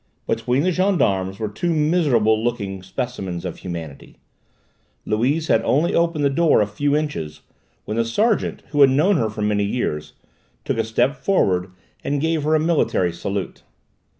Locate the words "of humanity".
3.45-4.17